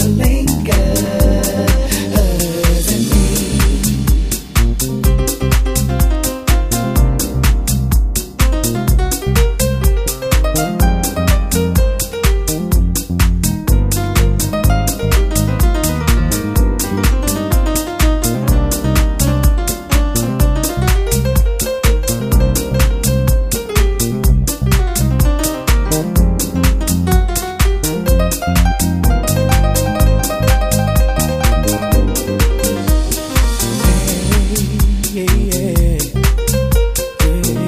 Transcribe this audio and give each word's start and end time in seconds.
linger. 0.00 0.43